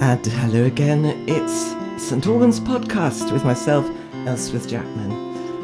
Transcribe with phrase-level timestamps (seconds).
[0.00, 3.88] And hello again, it's St Albans Podcast with myself,
[4.26, 5.10] Elspeth Jackman.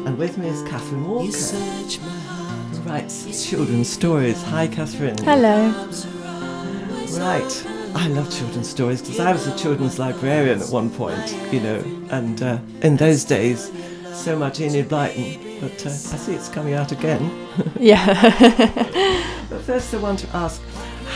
[0.05, 4.41] And with me is Catherine Walker, who writes children's stories.
[4.43, 5.17] Hi, Catherine.
[5.19, 5.69] Hello.
[7.19, 7.67] Right.
[7.95, 11.79] I love children's stories because I was a children's librarian at one point, you know,
[12.11, 13.71] and uh, in those days,
[14.13, 15.61] so much Enid Blyton.
[15.61, 17.47] But uh, I see it's coming out again.
[17.79, 19.23] Yeah.
[19.49, 20.61] But first, I want to ask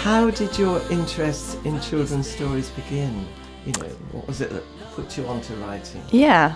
[0.01, 3.27] how did your interest in children's stories begin?
[3.67, 4.63] You know, what was it that
[4.95, 6.01] put you onto writing?
[6.09, 6.55] yeah.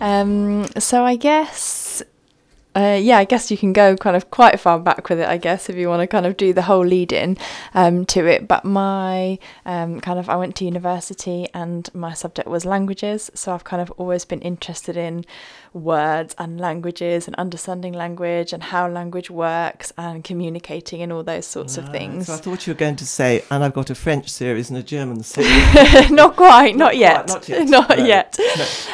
[0.00, 1.83] Um, so I guess,
[2.76, 5.36] uh, yeah, I guess you can go kind of quite far back with it, I
[5.36, 7.36] guess, if you want to kind of do the whole lead in
[7.72, 8.48] um, to it.
[8.48, 13.30] But my um, kind of, I went to university and my subject was languages.
[13.34, 15.24] So I've kind of always been interested in
[15.72, 21.46] words and languages and understanding language and how language works and communicating and all those
[21.46, 22.26] sorts of things.
[22.26, 24.78] So I thought you were going to say, and I've got a French series and
[24.78, 26.10] a German series.
[26.10, 27.28] not quite, not, quite, yet.
[27.28, 28.38] not yet, Not no, yet.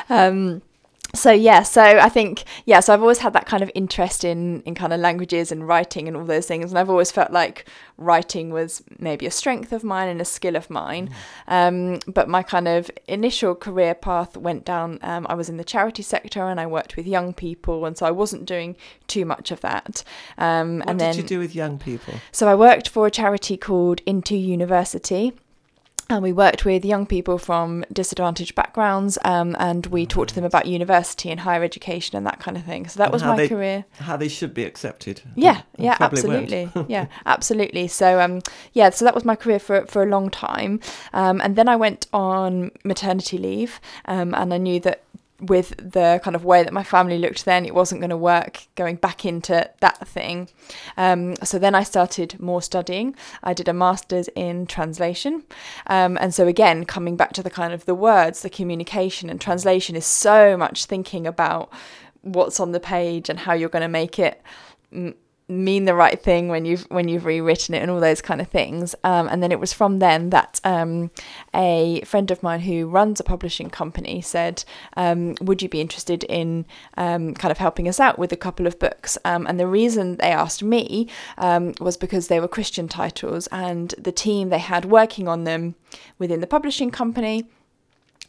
[0.09, 0.63] Um,
[1.15, 4.61] so yeah, so I think yeah, so I've always had that kind of interest in
[4.63, 7.67] in kind of languages and writing and all those things, and I've always felt like
[7.97, 11.11] writing was maybe a strength of mine and a skill of mine.
[11.49, 14.99] Um, but my kind of initial career path went down.
[15.03, 18.07] Um, I was in the charity sector and I worked with young people, and so
[18.07, 20.03] I wasn't doing too much of that.
[20.39, 22.15] Um, What and did then you do with young people?
[22.33, 25.33] so I worked for a charity called IntoUniversity.
[26.11, 30.43] And we worked with young people from disadvantaged backgrounds, um, and we talked to them
[30.45, 32.89] about university and higher education and that kind of thing.
[32.89, 33.85] So that And was my they- career.
[34.01, 35.23] How they should be accepted?
[35.37, 36.69] Yeah, And yeah, absolutely.
[36.89, 37.87] yeah, absolutely.
[37.87, 38.41] So, um,
[38.73, 40.81] yeah, so that was my career for for a long time,
[41.13, 45.03] um, and then I went on maternity leave, um, and I knew that
[45.41, 48.67] with the kind of way that my family looked then, it wasn't going to work
[48.75, 50.49] going back into that thing.
[50.97, 53.15] Um, so then I started more studying.
[53.43, 55.45] I did a master's in translation,
[55.87, 59.41] um, and so again, coming back to the kind of the words, the communication, and
[59.41, 61.73] translation is so much thinking about
[62.23, 64.43] what's on the page and how you're going to make it
[64.93, 65.15] m-
[65.51, 68.49] mean the right thing when you've when you've rewritten it and all those kind of
[68.49, 68.95] things.
[69.05, 71.11] Um, and then it was from then that um,
[71.55, 74.65] a friend of mine who runs a publishing company said
[74.97, 76.65] um, would you be interested in
[76.97, 79.19] um, kind of helping us out with a couple of books?
[79.25, 83.95] Um, and the reason they asked me um, was because they were christian titles and
[83.99, 85.75] the team they had working on them
[86.19, 87.47] within the publishing company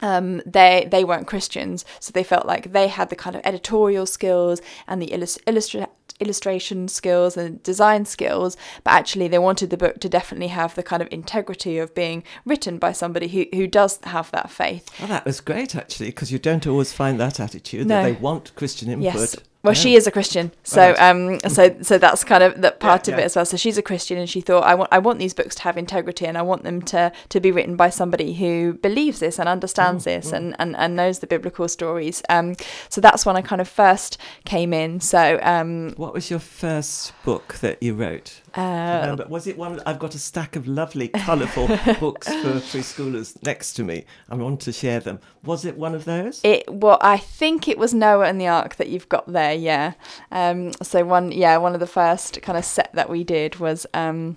[0.02, 4.04] um, they they weren't Christians, so they felt like they had the kind of editorial
[4.06, 5.88] skills and the illus- illustra-
[6.20, 10.82] illustration skills and design skills, but actually they wanted the book to definitely have the
[10.82, 14.88] kind of integrity of being written by somebody who, who does have that faith.
[15.02, 18.02] Oh, that was great, actually, because you don't always find that attitude No.
[18.02, 19.14] that they want Christian input.
[19.14, 19.36] Yes.
[19.64, 19.80] Well, Yeah.
[19.80, 23.18] she is a Christian, so um, so so that's kind of that part Yeah, of
[23.18, 23.22] yeah.
[23.22, 23.46] it as well.
[23.46, 25.78] So she's a Christian, and she thought, I want I want these books to have
[25.78, 29.48] integrity, and I want them to to be written by somebody who believes this and
[29.48, 32.22] Mm, understands this and, and and knows the biblical stories.
[32.28, 32.56] Um,
[32.88, 35.00] so that's when I kind of first came in.
[35.00, 38.41] So um, What was your first book that you wrote?
[38.54, 39.80] Uh, Remember, was it one?
[39.86, 41.66] I've got a stack of lovely, colourful
[42.00, 44.04] books for preschoolers next to me.
[44.28, 45.20] I want to share them.
[45.44, 46.40] Was it one of those?
[46.44, 49.54] It well, I think it was Noah and the Ark that you've got there.
[49.54, 49.94] Yeah.
[50.30, 50.72] Um.
[50.82, 54.36] So one, yeah, one of the first kind of set that we did was um,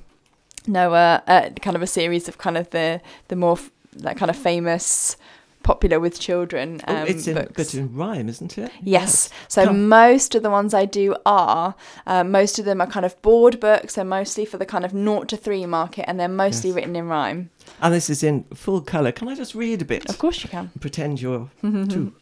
[0.68, 4.30] Noah, uh, kind of a series of kind of the the more f- that kind
[4.30, 5.18] of famous,
[5.66, 6.80] popular with children.
[6.88, 7.52] Um, oh, it's in, books.
[7.56, 8.72] but in rhyme, isn't it?
[8.82, 9.30] Yes.
[9.50, 9.90] So Come.
[9.90, 11.76] most of the ones I do are,
[12.08, 13.96] uh, most of them are kind of board books.
[13.96, 16.76] They're mostly for the kind of naught to three market, and they're mostly Yes.
[16.78, 17.50] written in rhyme.
[17.82, 19.12] And this is in full colour.
[19.12, 20.10] Can I just read a bit?
[20.10, 20.72] Of course you can.
[20.80, 22.14] pretend you're too.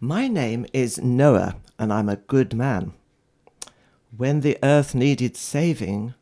[0.00, 2.92] My name is Noah, and I'm a good man.
[4.16, 6.14] When the earth needed saving,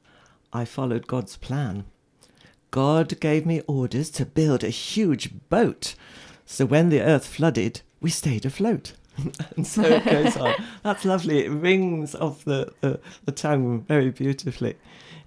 [0.52, 1.84] I followed God's plan.
[2.70, 5.94] God gave me orders to build a huge boat.
[6.46, 8.92] So when the earth flooded, we stayed afloat.
[9.56, 10.54] and so it goes on.
[10.82, 11.44] That's lovely.
[11.44, 14.76] It rings off the, the, the tongue very beautifully.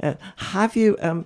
[0.02, 1.26] Uh, have you, um,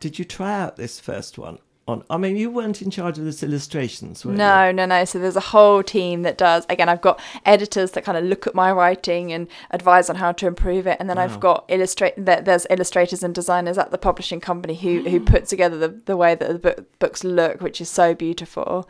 [0.00, 1.58] did you try out this first one?
[1.90, 4.38] On, I mean, you weren't in charge of this illustrations, were you?
[4.38, 5.04] No, no, no.
[5.04, 6.64] So there's a whole team that does.
[6.68, 10.32] Again, I've got editors that kind of look at my writing and advise on how
[10.32, 11.24] to improve it, and then Wow.
[11.24, 12.14] I've got illustrate.
[12.16, 16.34] There's illustrators and designers at the publishing company who who put together the the way
[16.34, 18.88] that the book, books look, which is so beautiful.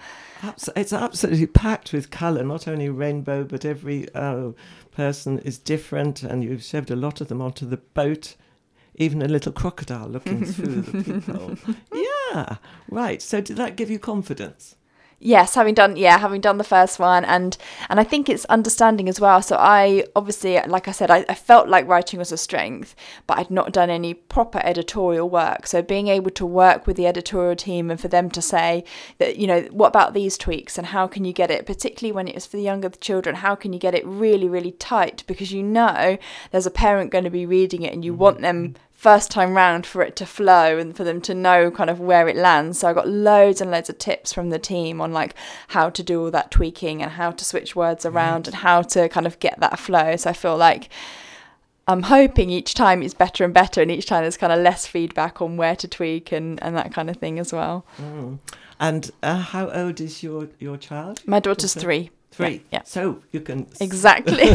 [0.76, 4.52] It's absolutely packed with colour, not only rainbow, but every uh,
[4.92, 8.36] person is different, and you've shoved a lot of them onto the boat.
[8.96, 11.56] Even a little crocodile looking through the peephole.
[12.30, 12.56] Yeah,
[12.88, 13.20] right.
[13.20, 14.76] So did that give you confidence?
[15.22, 17.54] Yes, having done yeah, having done the first one, and
[17.90, 19.42] and I think it's understanding as well.
[19.42, 22.96] So I obviously, like I said, I, I felt like writing was a strength,
[23.26, 25.66] but I'd not done any proper editorial work.
[25.66, 28.82] So being able to work with the editorial team and for them to say
[29.18, 32.26] that you know what about these tweaks and how can you get it, particularly when
[32.26, 35.52] it was for the younger children, how can you get it really really tight because
[35.52, 36.16] you know
[36.50, 38.22] there's a parent going to be reading it and you mm-hmm.
[38.22, 41.88] want them first time round for it to flow and for them to know kind
[41.88, 42.80] of where it lands.
[42.80, 45.34] So I got loads and loads of tips from the team on like
[45.68, 49.08] how to do all that tweaking and how to switch words around and how to
[49.08, 50.16] kind of get that flow.
[50.16, 50.90] So I feel like
[51.88, 54.86] I'm hoping each time it's better and better and each time there's kind of less
[54.86, 57.86] feedback on where to tweak and, and that kind of thing as well.
[57.96, 58.38] Mm.
[58.78, 61.22] And uh, how old is your, your child?
[61.26, 62.10] My daughter's three.
[62.32, 62.62] Three.
[62.70, 62.82] Yeah.
[62.84, 64.38] So you can exactly,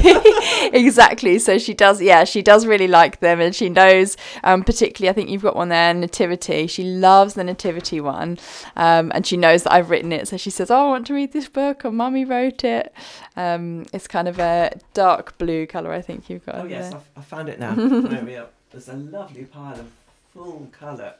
[0.73, 1.39] exactly.
[1.39, 2.01] So she does.
[2.01, 4.15] Yeah, she does really like them, and she knows.
[4.45, 6.67] Um, particularly, I think you've got one there, Nativity.
[6.67, 8.39] She loves the Nativity one,
[8.77, 10.29] um, and she knows that I've written it.
[10.29, 12.93] So she says, "Oh, I want to read this book," or "Mummy wrote it."
[13.35, 15.91] Um, it's kind of a dark blue color.
[15.91, 16.55] I think you've got.
[16.55, 17.01] Oh yes, there.
[17.17, 17.75] I, I found it now.
[17.75, 18.47] there we are.
[18.71, 19.91] There's a lovely pile of
[20.33, 21.15] full colour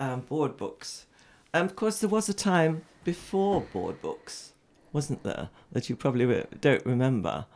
[0.00, 1.06] um, board books.
[1.54, 4.52] And of course, there was a time before board books
[4.92, 7.46] wasn't there, that you probably re- don't remember.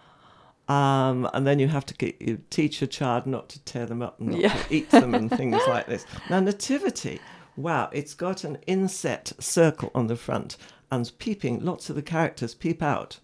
[0.68, 4.02] Um, and then you have to get, you teach your child not to tear them
[4.02, 4.52] up and not Yeah.
[4.54, 6.04] to eat them and things like this.
[6.28, 7.20] Now, Nativity,
[7.56, 10.56] wow, it's got an inset circle on the front
[10.90, 13.18] and peeping, lots of the characters peep out.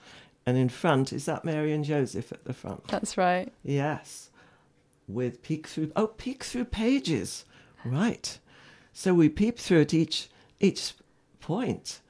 [0.47, 2.87] And in front, is that Mary and Joseph at the front?
[2.89, 3.53] That's right.
[3.65, 4.31] Yes.
[5.09, 7.45] With peek through, oh, peek through pages.
[7.85, 8.39] Right.
[8.93, 10.29] So we peep through at each,
[10.61, 10.95] each
[11.41, 12.01] point.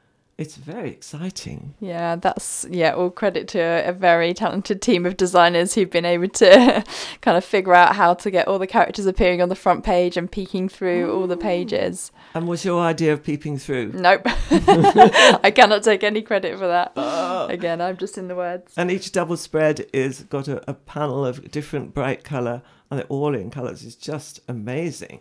[0.43, 1.75] It's very exciting.
[1.79, 2.94] Yeah, that's yeah.
[2.94, 6.85] All credit to a, a very talented team of designers who've been able to
[7.21, 10.17] kind of figure out how to get all the characters appearing on the front page
[10.17, 12.11] and peeking through all the pages.
[12.35, 13.93] And was your idea of peeping through?
[13.93, 16.91] Nope, I cannot take any credit for that.
[16.97, 17.47] Oh.
[17.47, 18.75] Again, I'm just in the words.
[18.77, 23.06] And each double spread is got a, a panel of different bright colour, and they're
[23.06, 23.85] all in colours.
[23.85, 25.21] It's just amazing.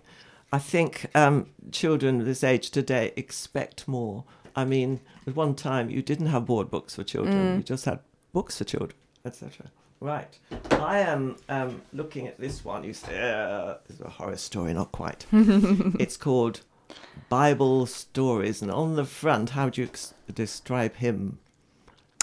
[0.52, 4.26] I think um, children this age today expect more.
[4.56, 8.00] I mean, at one time you didn't have board books for children; you just had
[8.34, 9.68] books for children, etc.
[10.00, 10.38] Right.
[10.72, 12.84] I am um, looking at this one.
[12.84, 15.28] You say, uh, it's a horror story, not quite.
[15.32, 16.62] it's called
[17.30, 21.38] Bible Stories, and on the front, how do you ex- describe him?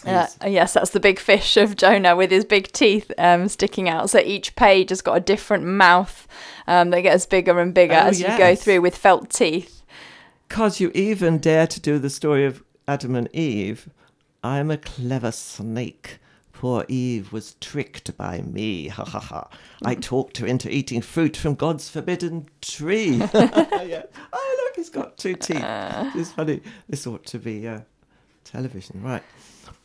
[0.06, 4.10] Uh, yes, that's the big fish of Jonah with his big teeth um, sticking out.
[4.10, 6.28] So each page has got a different mouth
[6.66, 9.77] um, that gets bigger and bigger Oh, as you go through with felt teeth.
[10.48, 13.90] Because you even dare to do the story of Adam and Eve.
[14.42, 16.18] I'm a clever snake.
[16.52, 18.88] Poor Eve was tricked by me.
[18.88, 19.48] Ha ha ha.
[19.84, 23.16] I talked her into eating fruit from God's forbidden tree.
[23.34, 24.02] yeah.
[24.32, 25.62] Oh, look, he's got two teeth.
[25.62, 26.62] It's funny.
[26.88, 27.80] This ought to be uh,
[28.44, 29.22] television, right?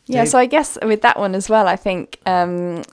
[0.06, 2.84] Yeah, Dave- so I guess with that one as well, I think um,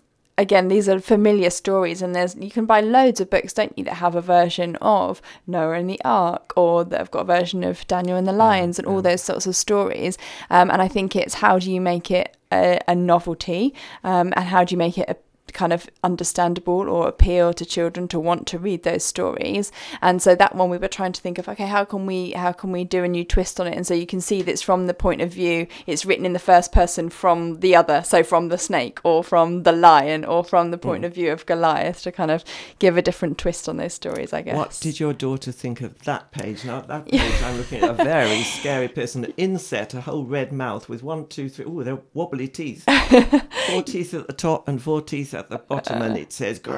[0.41, 3.85] again these are familiar stories, and there's you can buy loads of books, don't you,
[3.85, 7.63] that have a version of Noah and the Ark, or that have got a version
[7.63, 10.19] of Daniel and the Lions, and all those sorts of stories.
[10.49, 14.47] Um, and I think it's how do you make it a, a novelty, um, and
[14.47, 15.17] how do you make it a
[15.53, 20.35] kind of understandable or appeal to children to want to read those stories and so
[20.35, 22.85] that one we were trying to think of okay how can we how can we
[22.85, 24.95] do a new twist on it and so you can see that it's from the
[24.95, 28.59] point of view it's written in the first person from the other so from the
[28.59, 31.07] snake or from the lion or from the point Mm.
[31.07, 32.45] of view of goliath to kind of
[32.79, 35.99] give a different twist on those stories i guess What did your daughter think of
[36.05, 36.65] that page?
[36.65, 39.25] Now, that page, I'm looking at a very scary person.
[39.37, 41.65] Inset, a whole red mouth with one, two, three.
[41.65, 42.85] Oh, they're wobbly teeth.
[43.71, 46.61] four teeth at the top and four teeth at the bottom, and it says.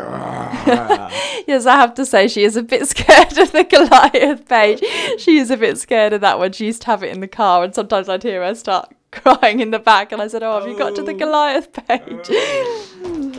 [1.47, 4.81] Yes, I have to say she is a bit scared of the Goliath page.
[5.19, 6.53] She is a bit scared of that one.
[6.53, 9.61] She used to have it in the car, and sometimes I'd hear her start crying
[9.61, 10.13] in the back.
[10.13, 11.19] And I said, "Oh, have you got to the Oh.
[11.19, 12.29] Goliath page?"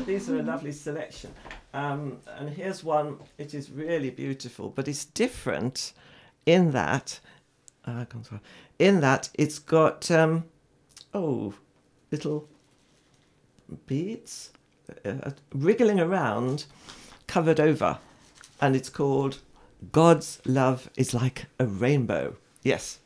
[0.06, 1.32] These are a lovely selection.
[1.74, 5.94] Um, and here's one, it is really beautiful, but it's different
[6.46, 7.20] in that,
[7.86, 8.06] uh,
[8.77, 10.44] in that it's got, um,
[11.15, 11.56] oh,
[12.12, 12.48] little
[13.88, 14.51] beads
[15.05, 16.65] uh, wriggling around,
[17.27, 17.99] covered over.
[18.61, 19.39] And it's called
[19.91, 22.35] God's Love is Like a Rainbow.
[22.63, 22.99] Yes.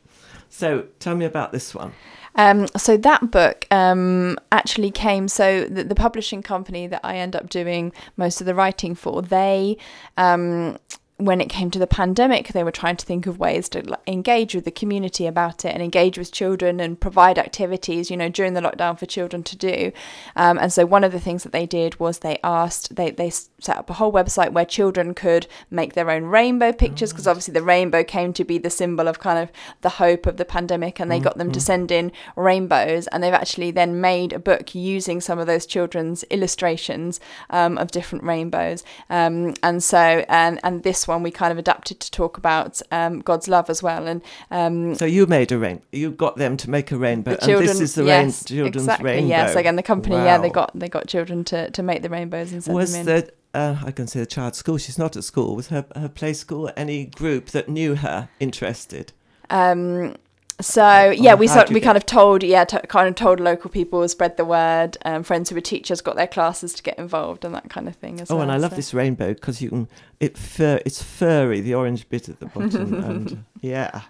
[0.48, 1.92] So tell me about this one.
[2.34, 5.26] Um, so that book um, actually came.
[5.28, 9.22] So the, the publishing company that I end up doing most of the writing for,
[9.22, 9.76] they
[10.16, 10.78] um,
[11.18, 14.54] when it came to the pandemic, they were trying to think of ways to engage
[14.54, 18.54] with the community about it and engage with children and provide activities, you know, during
[18.54, 19.90] the lockdown for children to do.
[20.36, 23.32] Um, and so one of the things that they did was they asked, they, they
[23.60, 27.52] set up a whole website where children could make their own rainbow pictures because obviously
[27.52, 29.50] the rainbow came to be the symbol of kind of
[29.80, 33.34] the hope of the pandemic and they got them to send in rainbows and they've
[33.34, 38.84] actually then made a book using some of those children's illustrations um, of different rainbows.
[39.10, 43.20] Um, and so, and, and this one we kind of adapted to talk about um,
[43.20, 44.06] God's love as well.
[44.06, 45.82] And um, So you made a rain.
[45.92, 48.56] You got them to make a rainbow, the children, and this is the yes, rain,
[48.58, 49.28] children's exactly, rainbow.
[49.28, 52.52] Yes, again, the company, yeah, they got they got children to, to make the rainbows
[52.52, 53.06] and send Was them in.
[53.06, 56.08] there, uh, I can say the child's school, she's not at school, was her, her
[56.08, 59.12] play school any group that knew her interested?
[59.50, 60.16] Um,
[60.60, 64.06] so yeah, we sort we kind of told yeah, t- kind of told local people,
[64.08, 64.96] spread the word.
[65.04, 67.94] Um, friends who were teachers got their classes to get involved and that kind of
[67.96, 68.42] thing as Oh, well.
[68.42, 69.88] and I love so- this rainbow because you can,
[70.18, 72.92] it fur, it's furry, the orange bit at the bottom.
[72.94, 74.02] and yeah.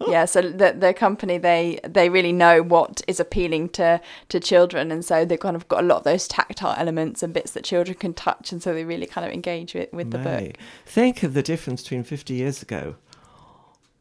[0.08, 4.90] yeah so the the company they they really know what is appealing to to children
[4.90, 7.64] and so they've kind of got a lot of those tactile elements and bits that
[7.64, 11.22] children can touch and so they really kind of engage with with the book Think
[11.22, 12.96] of the difference between 50 years ago.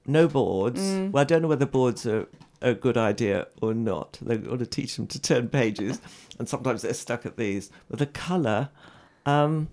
[0.06, 0.82] No boards.
[0.82, 1.12] Mm.
[1.12, 2.28] Well, I don't know whether boards are
[2.62, 4.18] a good idea or not.
[4.22, 6.02] They want to teach them to turn pages,
[6.40, 7.70] and sometimes they're stuck at these.
[7.90, 8.70] But the colour
[9.26, 9.70] um,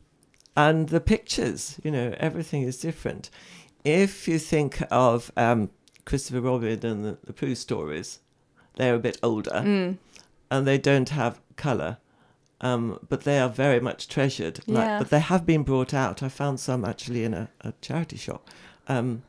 [0.56, 3.30] and the pictures, you know, everything is different.
[3.84, 5.70] If you think of um,
[6.06, 8.20] Christopher Robin and the, the Pooh stories,
[8.76, 9.98] they're a bit older Mm.
[10.50, 11.98] and they don't have colour.
[12.62, 14.60] Um, but they are very much treasured.
[14.66, 14.98] Like, Yeah.
[15.00, 16.22] But they have been brought out.
[16.22, 18.48] I found some actually in a, a charity shop,
[18.88, 19.22] um,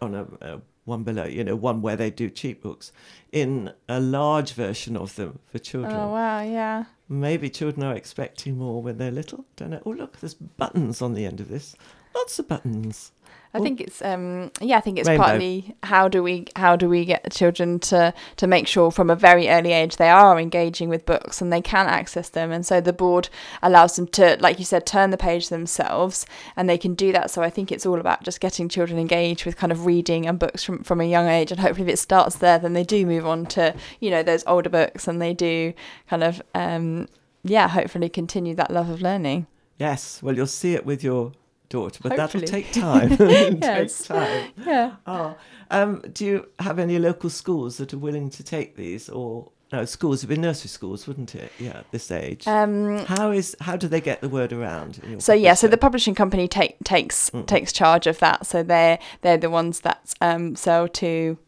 [0.00, 2.90] on a, a one below, you know, one where they do cheap books,
[3.32, 5.94] in a large version of them for children.
[5.94, 9.44] oh wow yeah Maybe children are expecting more when they're little.
[9.56, 9.82] Don't know.
[9.84, 11.76] Oh look, there's buttons on the end of this.
[12.14, 13.12] Lots of buttons.
[13.56, 15.22] I think it's um yeah I think it's Rainbow.
[15.24, 19.14] partly how do we how do we get children to to make sure from a
[19.14, 22.80] very early age they are engaging with books and they can access them and so
[22.80, 23.28] the board
[23.62, 26.26] allows them to like you said turn the page themselves
[26.56, 29.46] and they can do that so I think it's all about just getting children engaged
[29.46, 31.98] with kind of reading and books from from a young age and hopefully if it
[31.98, 35.32] starts there then they do move on to you know those older books and they
[35.32, 35.72] do
[36.10, 37.06] kind of um
[37.44, 39.46] yeah hopefully continue that love of learning
[39.78, 40.22] Yes.
[40.22, 41.32] Well, you'll see it with your
[41.74, 42.46] daughter, but Hopefully.
[42.46, 43.10] that'll take time.
[43.20, 43.98] It Yes.
[43.98, 44.42] takes time.
[44.66, 45.36] yeah Oh,
[45.70, 49.84] um, do you have any local schools that are willing to take these, or no?
[49.84, 51.50] Schools would be nursery schools, wouldn't it?
[51.58, 52.46] Yeah, at this age.
[52.46, 54.92] um how is how do they get the word around?
[55.18, 57.46] So yeah, so the publishing company take, takes Mm.
[57.46, 58.46] takes charge of that.
[58.46, 61.38] So they're they're the ones that um, sell to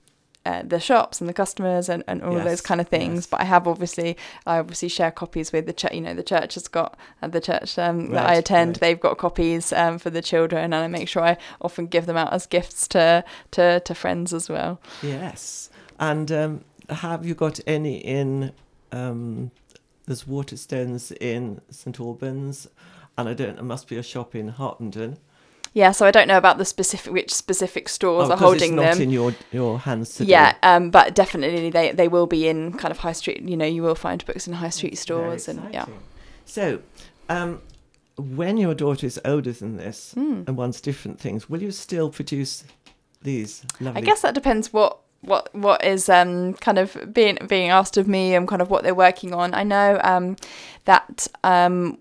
[0.47, 3.17] uh, the shops and the customers and, and all of those kind of things.
[3.17, 3.27] yes.
[3.27, 5.93] But I have obviously I obviously share copies with the church.
[5.93, 8.77] You know, the church has got uh, the church um, that I attend.
[8.77, 8.81] right.
[8.81, 12.17] They've got copies um, for the children, and I make sure I often give them
[12.17, 14.81] out as gifts to to, to friends as well.
[15.03, 15.71] yes.
[15.99, 18.53] And um, have you got any in?
[18.93, 19.51] Um,
[20.07, 22.69] there's Waterstones in St Albans,
[23.19, 23.57] and I don't.
[23.57, 25.19] There must be a shop in Harpenden.
[25.77, 28.83] Yeah, so I don't know about the specific which specific stores Oh, are holding it's
[28.83, 29.03] not them.
[29.03, 30.31] in your your hands to do.
[30.31, 33.43] yeah, um, but definitely they, they will be in kind of high street.
[33.43, 35.85] You know, you will find books in high street stores, and yeah.
[36.47, 36.81] So,
[37.29, 37.61] um,
[38.17, 40.45] when your daughter is older than this Hmm.
[40.47, 42.65] and wants different things, will you still produce
[43.21, 44.01] these lovely?
[44.01, 48.07] I guess that depends what what what is um kind of being being asked of
[48.09, 49.53] me and kind of what they're working on.
[49.53, 50.37] I know um
[50.87, 51.99] that um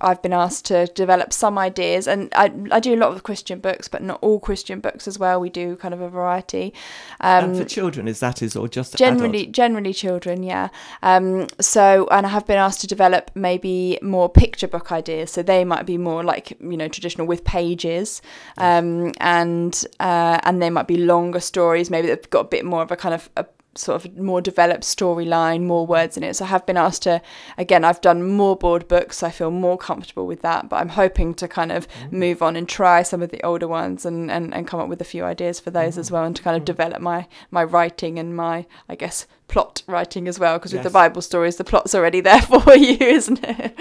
[0.00, 3.58] I've been asked to develop some ideas, and I I do a lot of Christian
[3.60, 5.40] books, but not all Christian books as well.
[5.40, 6.72] We do kind of a variety.
[7.20, 9.52] Um, and for children, is that is or just generally adult?
[9.52, 10.68] generally children yeah
[11.02, 15.42] um so and i have been asked to develop maybe more picture book ideas so
[15.42, 18.22] they might be more like you know traditional with pages
[18.58, 22.82] um and uh and they might be longer stories maybe they've got a bit more
[22.82, 23.44] of a kind of a
[23.78, 27.20] sort of more developed storyline more words in it so i have been asked to
[27.58, 30.88] again i've done more board books so i feel more comfortable with that but i'm
[30.90, 34.54] hoping to kind of move on and try some of the older ones and, and,
[34.54, 36.64] and come up with a few ideas for those as well and to kind of
[36.64, 40.90] develop my my writing and my i guess plot writing as well because with the
[40.90, 43.74] bible stories the plot's already there for you isn't it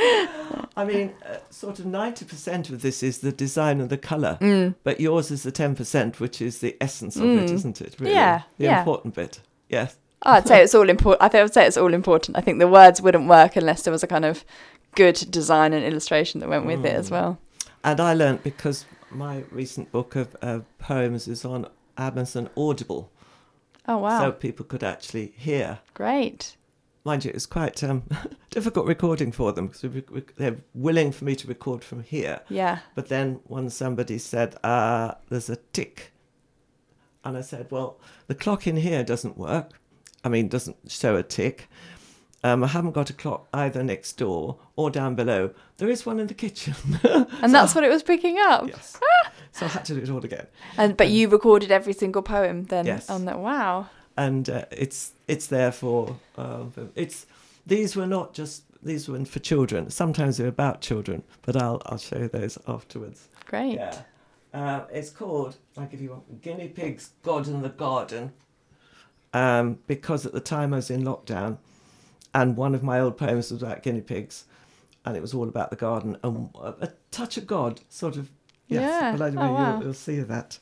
[0.78, 4.38] I mean, uh, sort of ninety percent of this is the design and the color,
[4.42, 4.76] Mm.
[4.84, 7.96] but yours is the ten percent, which is the essence of it, isn't it?
[7.98, 8.14] Really?
[8.14, 8.80] Yeah, the yeah.
[8.80, 9.40] important bit.
[9.70, 9.98] Yes.
[10.26, 11.22] Oh, I'd say it's all important.
[11.22, 12.38] I think I would say it's all important.
[12.38, 14.44] I think the words wouldn't work unless there was a kind of
[14.96, 17.12] good design and illustration that went with it as Mm.
[17.12, 17.38] well.
[17.84, 21.68] And I learnt because my recent book of uh, poems is on
[21.98, 23.12] Amazon Audible,
[23.88, 26.58] Oh wow, so people could actually hear great.
[27.04, 28.02] mind you, it was quite um,
[28.50, 32.40] difficult recording for them because we, we, they're willing for me to record from here.
[32.50, 32.80] Yeah.
[32.96, 36.12] But then when somebody said, uh, there's a tick,
[37.26, 39.72] and I said, well, the clock in here doesn't work.
[40.24, 41.68] I mean, doesn't show a tick.
[42.44, 45.50] Um, I haven't got a clock either next door or down below.
[45.78, 46.76] There is one in the kitchen.
[47.42, 48.68] And that's what it was picking up.
[48.68, 49.00] yes.
[49.52, 50.48] so I had to do it all again.
[50.78, 53.10] And but you recorded every single poem then Yes.
[53.10, 53.40] on that.
[53.40, 53.90] Wow.
[54.18, 56.64] and uh, it's it's there for uh,
[56.96, 57.26] it's
[57.68, 59.90] these were not just these were for children.
[59.90, 63.28] Sometimes they're about children, but I'll I'll show you those afterwards.
[63.48, 63.74] Great.
[63.76, 63.98] Yeah,
[64.56, 66.40] uh, it's called I'll give you one.
[66.42, 68.32] Guinea pigs, God in the garden.
[69.34, 71.58] Um, because at the time I was in lockdown,
[72.34, 74.46] and one of my old poems was about guinea pigs,
[75.04, 78.30] and it was all about the garden and a, a touch of God, sort of.
[78.68, 79.12] Yes, Yeah.
[79.16, 79.74] but anyway, Oh, wow.
[79.76, 80.58] you'll, you'll see that.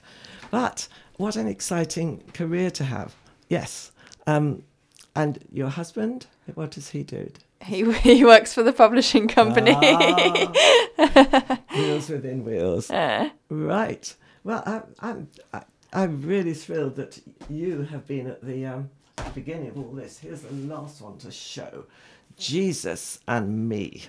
[0.51, 3.15] But what an exciting career to have.
[3.47, 3.91] Yes.
[4.27, 4.63] Um,
[5.15, 7.29] and your husband, what does he do?
[7.65, 9.73] He he works for the publishing company.
[9.75, 12.89] Ah, wheels within wheels.
[12.91, 14.15] Uh, Right.
[14.43, 18.89] Well, I'm, I'm, I- I'm really thrilled that you have been at the um,
[19.35, 20.17] beginning of all this.
[20.19, 21.85] Here's the last one to show
[22.37, 24.03] Jesus and Me,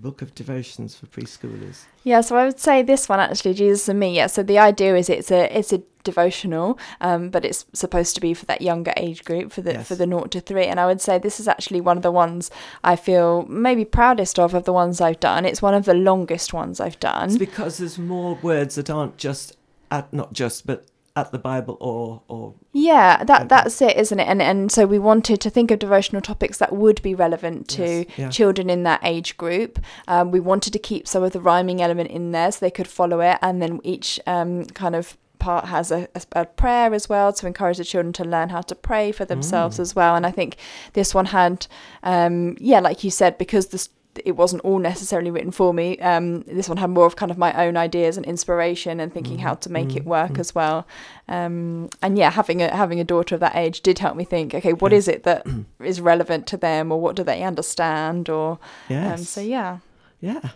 [0.00, 1.84] book of devotions for preschoolers.
[2.04, 4.16] Yeah, so I would say this one actually, Jesus and Me.
[4.16, 8.20] Yeah, so the idea is it's a it's a devotional, um, but it's supposed to
[8.20, 9.88] be for that younger age group, for the Yes.
[9.88, 10.64] for the naught to three.
[10.66, 12.50] And I would say this is actually one of the ones
[12.82, 15.44] I feel maybe proudest of of the ones I've done.
[15.44, 17.28] It's one of the longest ones I've done.
[17.28, 19.56] It's because there's more words that aren't just
[19.90, 20.86] at, not just, but
[21.16, 24.28] at the Bible or, or Yeah, that that's it, isn't it?
[24.28, 27.82] And and so we wanted to think of devotional topics that would be relevant to
[27.82, 28.30] Yes, yeah.
[28.30, 29.78] children in that age group.
[30.08, 32.88] Um, we wanted to keep some of the rhyming element in there so they could
[32.88, 37.32] follow it, and then each um, kind of part has a, a, prayer as well
[37.32, 39.80] to encourage the children to learn how to pray for themselves Mm.
[39.80, 40.14] as well.
[40.14, 40.56] And I think
[40.92, 41.66] this one had,
[42.02, 43.88] um, yeah, like you said, because this
[44.24, 45.98] it wasn't all necessarily written for me.
[46.00, 49.38] Um, this one had more of kind of my own ideas and inspiration and thinking
[49.38, 50.40] how to make it mm, work mm.
[50.40, 50.86] as well.
[51.28, 54.54] Um, and yeah, having a having a daughter of that age did help me think.
[54.54, 54.98] Okay, what Yeah.
[54.98, 55.46] is it that
[55.80, 59.20] is relevant to them, or what do they understand, or yes.
[59.20, 59.78] um, so yeah,
[60.20, 60.52] Yes.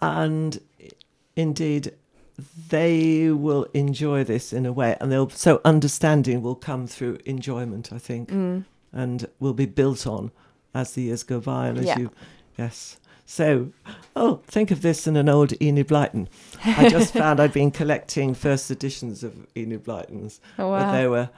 [0.00, 0.60] And
[1.34, 1.92] indeed,
[2.68, 7.92] they will enjoy this in a way, and they'll so understanding will come through enjoyment,
[7.92, 10.30] I think, mm, and will be built on
[10.74, 11.68] as the years go by.
[11.68, 11.98] And as Yeah.
[11.98, 12.10] you,
[12.58, 12.98] yes.
[13.28, 13.72] So,
[14.14, 16.28] oh, think of this in an old Enid Blyton.
[16.64, 20.92] I just found I'd been collecting first editions of Enid Blytons, oh, but wow.
[20.92, 21.30] they were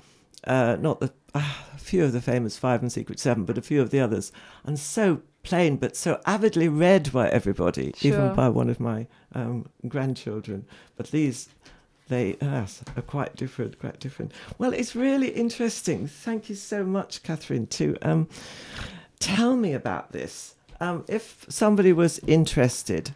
[0.44, 3.62] uh, not the ah, a few of the famous Five and Secret Seven, but a
[3.62, 4.32] few of the others,
[4.64, 8.12] and so plain but so avidly read by everybody, Sure.
[8.12, 10.66] even by one of my um, grandchildren.
[10.96, 11.48] But these,
[12.08, 12.66] they are
[13.06, 14.32] quite different, quite different.
[14.58, 16.06] Well, it's really interesting.
[16.06, 17.66] Thank you so much, Catherine.
[17.68, 18.28] To um,
[19.20, 20.54] tell me about this.
[20.80, 23.10] Um, if somebody was interested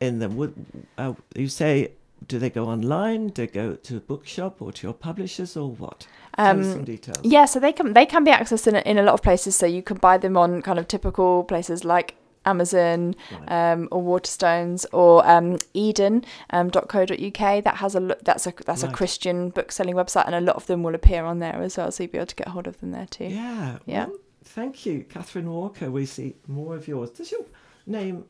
[0.00, 0.54] in them, would
[0.98, 1.92] uh, you say?
[2.28, 3.28] Do they go online?
[3.30, 6.06] Do they go to a bookshop or to your publishers or what?
[6.38, 7.18] Us some Um, details.
[7.24, 9.56] yeah, so they can they can be accessed in a, in a lot of places.
[9.56, 13.72] So you can buy them on kind of typical places like Amazon Right.
[13.72, 18.20] um, or Waterstones or um, Eden um, That has a look.
[18.22, 18.92] That's a that's Right.
[18.92, 21.76] a Christian book selling website, and a lot of them will appear on there as
[21.76, 21.90] well.
[21.90, 23.24] So you'll be able to get hold of them there too.
[23.24, 23.78] Yeah.
[23.86, 24.06] Yeah.
[24.06, 25.90] well, thank you, Catherine Walker.
[25.90, 27.10] We see more of yours.
[27.10, 27.44] Does your
[27.86, 28.24] name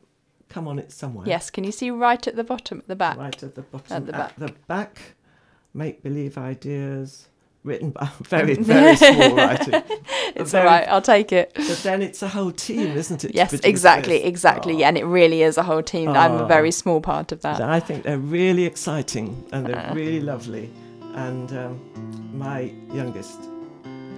[0.49, 1.27] come on it somewhere?
[1.27, 3.17] Yes, can you see right at the bottom at the back?
[3.17, 3.95] Right at the bottom.
[3.97, 4.35] At the back.
[4.37, 5.01] the back,
[5.73, 7.27] make believe ideas.
[7.63, 9.81] Written by very, very small writing.
[10.35, 10.85] It's very- all right.
[10.89, 11.53] I'll take it.
[11.55, 13.33] But then it's a whole team, isn't it?
[13.33, 14.27] Yes, exactly, this?
[14.27, 14.73] exactly.
[14.73, 14.77] Oh.
[14.79, 16.09] Yeah, and it really is a whole team.
[16.09, 16.45] I'm a Oh.
[16.47, 17.61] very small part of that.
[17.61, 19.93] I think they're really exciting and they're Uh.
[20.01, 20.69] really lovely.
[21.15, 23.39] And um, my youngest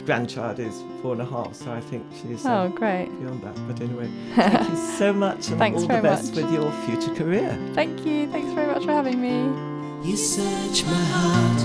[0.06, 3.10] grandchild is four and a half, so I think she's Oh, um, great.
[3.20, 3.56] beyond that.
[3.68, 6.44] But anyway, thank you so much and Thanks all very the best much.
[6.44, 7.58] with your future career.
[7.74, 8.28] Thank you.
[8.32, 9.50] Thanks very much for having me.
[10.10, 11.62] You search my heart,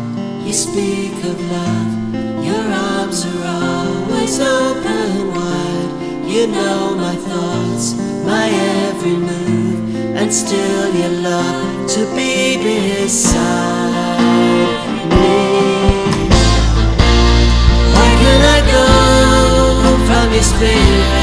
[0.46, 2.14] you speak of love.
[2.44, 5.90] Your arms are always open wide.
[6.26, 8.48] You know my thoughts, my
[8.88, 13.78] every move, and still you love to be beside
[20.30, 21.19] me.